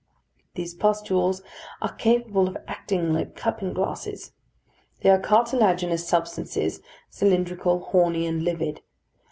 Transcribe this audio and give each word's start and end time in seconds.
These 0.55 0.73
pustules 0.73 1.43
are 1.79 1.93
capable 1.93 2.47
of 2.49 2.57
acting 2.67 3.13
like 3.13 3.35
cupping 3.35 3.71
glasses. 3.71 4.31
They 5.01 5.11
are 5.11 5.19
cartilaginous 5.19 6.07
substances, 6.07 6.81
cylindrical, 7.11 7.81
horny, 7.81 8.25
and 8.25 8.41
livid. 8.43 8.81